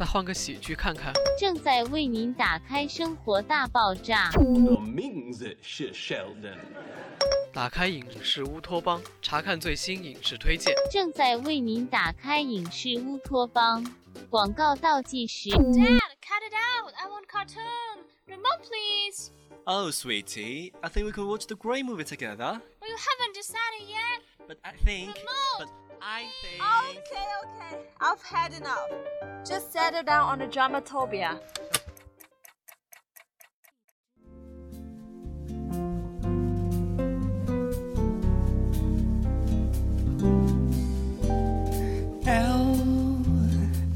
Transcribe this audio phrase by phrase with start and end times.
[0.00, 1.12] 再换个喜剧看看。
[1.38, 4.30] 正在为您打开《生活大爆炸》。
[4.74, 6.56] 我名字是 Sheldon。
[7.52, 10.74] 打开影视乌托邦，查看最新影视推荐。
[10.90, 13.84] 正在为您打开影视乌托邦。
[14.30, 15.50] 广告倒计时。
[15.50, 16.94] Dad, cut it out.
[16.94, 17.98] I want cartoon.
[18.26, 19.30] Remote, please.
[19.66, 22.58] Oh, sweetie, I think we could watch the Grey movie together.
[22.80, 24.22] Well, you haven't decided yet.
[24.48, 25.14] But I think.
[25.14, 25.58] Remote.
[25.58, 25.68] But
[26.02, 26.62] I think.
[26.62, 27.84] Okay, okay.
[28.00, 28.90] I've had enough.
[29.46, 31.40] Just settle down on the dramatopia.
[42.26, 42.76] L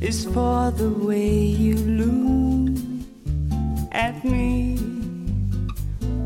[0.00, 2.78] is for the way you look
[3.92, 4.78] at me.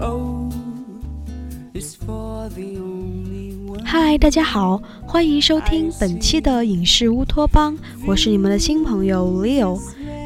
[0.00, 0.52] Oh, o
[1.74, 3.37] is for the only one.
[3.90, 7.74] 嗨，大家好，欢迎收听本期的影视乌托邦，
[8.06, 9.80] 我是你们的新朋友 Leo。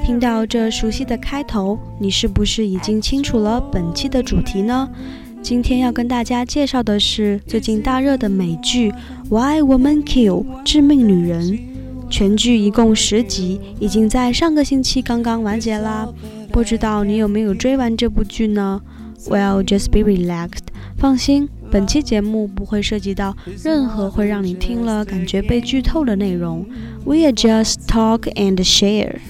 [0.05, 4.91] 听到这熟悉的开头，你是不是已经清楚了本期的主题呢？
[5.43, 8.91] 今天要跟大家介绍的是最近大热的美剧
[9.31, 11.57] 《Why Women Kill》致命女人。
[12.11, 16.09] 全剧一共十集，已经在上个星期刚刚完结啦。
[16.51, 18.83] 不知道你有没有追完这部剧呢
[19.29, 20.67] ？Well, just be relaxed，
[20.99, 23.35] 放心，本期节目不会涉及到
[23.65, 26.67] 任何会让你听了感觉被剧透的内容。
[27.07, 29.21] We are just talk and share。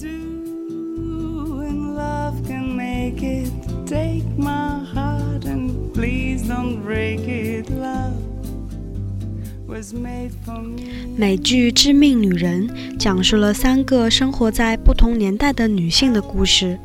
[0.00, 3.50] Two and love can make it.
[3.86, 7.68] Take my heart and please don't break it.
[7.70, 8.14] Love
[9.66, 11.14] was made for me.
[11.18, 16.78] 美剧《致命女人》讲述了三个生活在不同年代的女性的故事：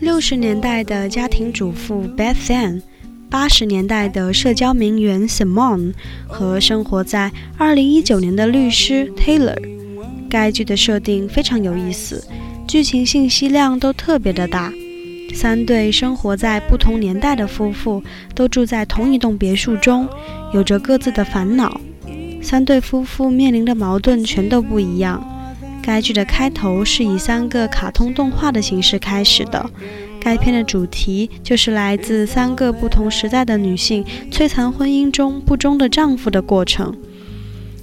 [0.00, 2.82] 六十年代的家庭主妇 Beth Ann，
[3.28, 5.92] 八十年代的社交名媛 Simone
[6.26, 9.56] 和生活在二零一九年的律师 Taylor。
[10.28, 12.26] 该剧的设定非常有意思，
[12.66, 14.72] 剧情信息量都特别的大。
[15.34, 18.02] 三对生活在不同年代的夫妇
[18.34, 20.08] 都住在同一栋别墅中，
[20.54, 21.80] 有着各自的烦恼。
[22.42, 25.22] 三对夫妇面临的矛盾全都不一样。
[25.82, 29.70] 该剧的开头是以三个卡通动画的形式开始的。
[30.26, 37.00] 该片的主题就是来自三个不同时代的女性摧残婚姻中不忠的丈夫的过程。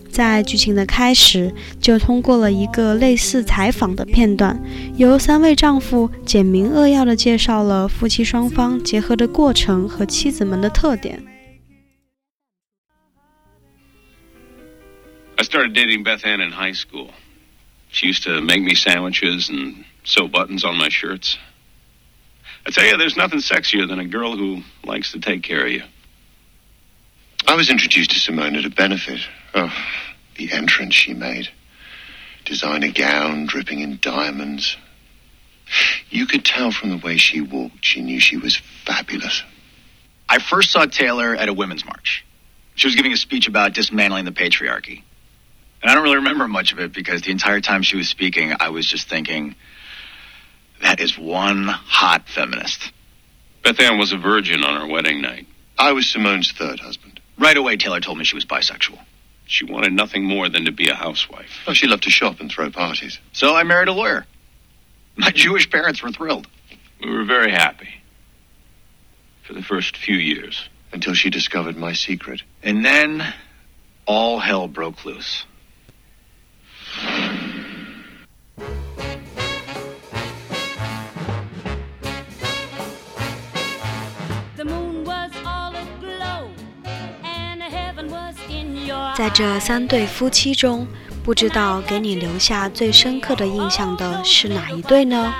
[0.09, 4.61] 在剧情的开始，就通过了一个类似采访的片段，
[4.97, 11.23] 由三位丈夫简明扼要地介绍了夫妻双方结合的过程和妻子们的特点。
[15.37, 17.07] I started dating Beth Ann in high school.
[17.89, 21.37] She used to make me sandwiches and sew buttons on my shirts.
[22.65, 25.71] I tell you, there's nothing sexier than a girl who likes to take care of
[25.71, 25.83] you.
[27.45, 29.19] I was introduced to Simone at a benefit.
[29.53, 29.73] Oh,
[30.37, 31.49] the entrance she made.
[32.45, 34.77] Designer gown dripping in diamonds.
[36.09, 39.43] You could tell from the way she walked, she knew she was fabulous.
[40.29, 42.25] I first saw Taylor at a women's march.
[42.75, 45.03] She was giving a speech about dismantling the patriarchy.
[45.81, 48.53] And I don't really remember much of it because the entire time she was speaking,
[48.59, 49.55] I was just thinking,
[50.83, 52.91] that is one hot feminist.
[53.63, 55.47] Beth Ann was a virgin on our wedding night.
[55.77, 57.19] I was Simone's third husband.
[57.39, 58.99] Right away, Taylor told me she was bisexual.
[59.45, 61.49] She wanted nothing more than to be a housewife.
[61.67, 63.19] Oh, she loved to shop and throw parties.
[63.31, 64.25] So I married a lawyer.
[65.15, 66.47] My Jewish parents were thrilled.
[67.03, 67.89] We were very happy.
[69.47, 70.69] For the first few years.
[70.91, 72.41] Until she discovered my secret.
[72.61, 73.33] And then
[74.05, 75.45] all hell broke loose.
[89.15, 90.87] 在这三对夫妻中，
[91.23, 95.31] 不知道给你留下最深刻的印象的是哪一对呢？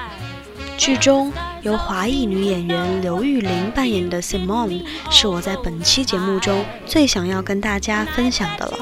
[0.77, 1.31] 剧中
[1.63, 8.77] 由华裔女演员刘玉玲扮演的 Simone 是我在本期节目中最想要跟大家分享的了。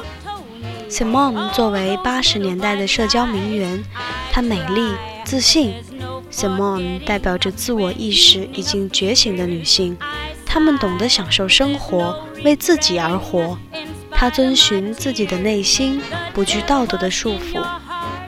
[0.90, 3.82] Simone 作为八十年代的社交名媛，
[4.30, 4.92] 她美丽
[5.24, 5.72] 自信。
[6.30, 9.96] Simone 代表着自我意识已经觉醒的女性，
[10.44, 13.58] 她们懂得享受生活，为自己而活。
[14.22, 16.00] 她遵循自己的内心，
[16.32, 17.60] 不惧道德的束缚。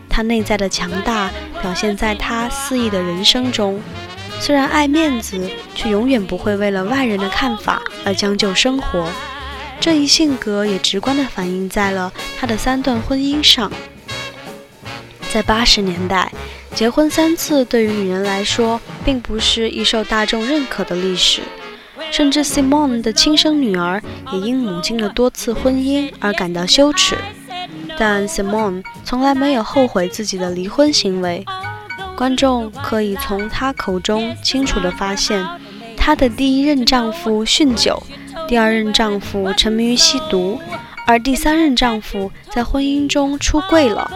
[0.09, 1.31] 她内在的强大
[1.63, 3.81] 表现在她肆意的人生中。
[4.41, 9.09] 虽然爱面子，却永远不会为了外人的看法而将就生活。
[9.79, 13.71] 这一性格也直观地反映在了他的三段婚姻上。
[15.33, 16.33] 在八十年代，
[16.75, 21.43] 结婚三次对于女人来说，并不是一受大众认可的历史。
[22.17, 24.01] 甚至 Simone 的亲生女儿
[24.33, 27.17] 也因母亲的多次婚姻而感到羞耻。
[27.99, 31.45] 但 Simone 从来没有后悔自己的离婚行为。
[32.17, 35.45] 观众可以从她口中清楚地发现，
[35.97, 38.01] 她的第一任丈夫酗酒，
[38.47, 40.61] 第二任丈夫沉迷于吸毒，
[41.09, 44.09] 而第三任丈夫在婚姻中出柜了。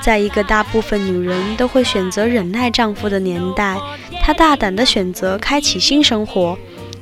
[0.00, 3.76] 在一个大部分女人都会选择忍耐丈夫的年代，
[4.22, 6.56] 她大胆地选择开启新生活，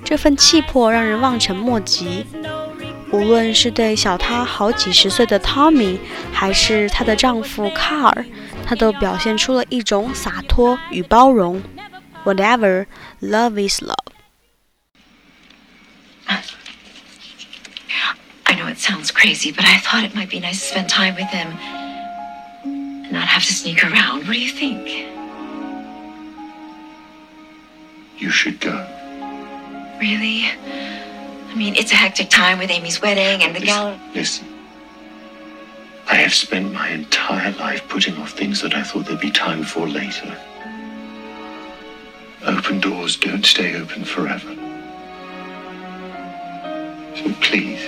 [0.06, 2.24] 这份气魄让人望尘莫及。
[3.10, 5.98] 无论是对小她好几十岁的 Tommy，
[6.32, 8.24] 还是她的丈夫 Carl，
[8.64, 11.60] 她都表现出了一种洒脱与包容。
[12.24, 12.86] Whatever,
[13.20, 13.96] love is love.
[18.44, 21.16] I know it sounds crazy, but I thought it might be nice to spend time
[21.16, 21.48] with him.
[23.06, 24.26] and not have to sneak around.
[24.26, 25.06] What do you think?
[28.18, 28.86] You should go.
[29.98, 30.44] Really?
[30.44, 33.98] I mean, it's a hectic time with Amy's wedding and the gal.
[34.14, 34.46] Listen.
[36.08, 39.64] I have spent my entire life putting off things that I thought there'd be time
[39.64, 40.36] for later.
[42.44, 44.54] Open doors don't stay open forever.
[47.16, 47.82] So please,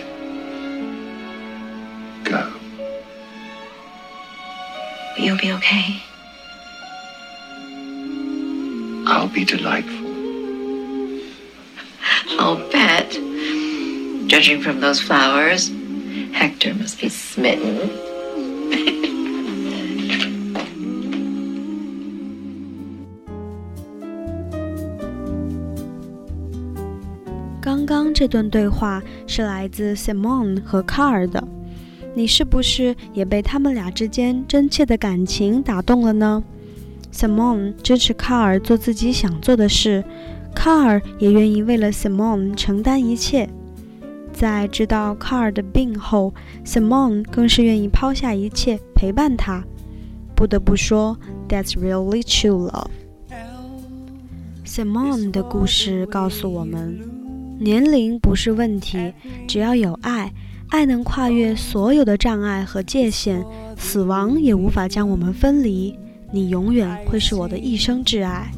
[2.24, 2.52] go.
[5.16, 6.02] You'll be okay.
[9.06, 10.07] I'll be delightful.
[12.38, 13.10] I'll bet.
[14.28, 15.70] Judging from those flowers,
[16.32, 17.90] Hector must be smitten.
[27.60, 31.42] 刚刚这段对话是来自 Simone 和 Car 的。
[32.14, 36.42] 你是不是也被他们俩之间真切的感情打动了呢
[37.12, 40.02] ？Simone 支持卡尔做自己想做的事，
[40.54, 43.48] 卡尔也愿意为了 Simon 承担一切。
[44.32, 46.32] 在知道卡尔的病后
[46.64, 49.64] ，Simon 更是愿意抛下一切陪伴他。
[50.34, 51.18] 不得不说
[51.48, 52.90] ，That's really true love。
[54.64, 57.00] Simon 的故事告诉我们，
[57.58, 59.12] 年龄不是问题，
[59.46, 60.32] 只要有爱。
[60.68, 63.42] 爱能跨越所有的障碍和界限，
[63.78, 65.98] 死亡也无法将我们分离。
[66.30, 68.52] 你永远会是我的一生挚爱。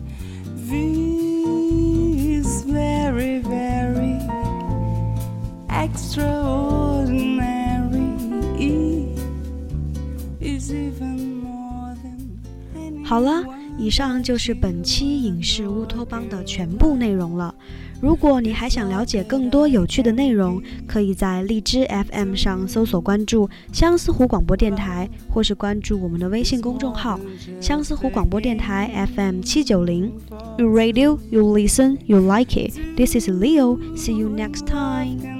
[13.05, 13.45] 好了，
[13.77, 17.53] 以上就是本期影视乌托邦的全部内容了。
[18.01, 27.19] 如果你还想了解更多有趣的内容，可以在荔枝 FM 上搜索关注相思湖广播电台，或是关注我们的微信公众号
[27.61, 30.13] “相思湖广播电台 FM 七九零”。
[30.57, 32.79] You radio, you listen, you like it.
[32.97, 33.77] This is Leo.
[33.97, 35.40] See you next time.